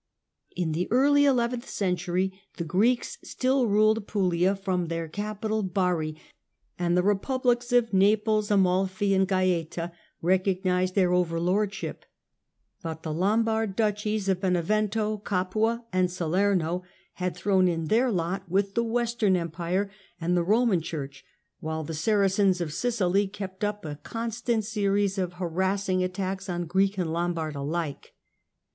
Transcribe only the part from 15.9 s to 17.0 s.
and Salerno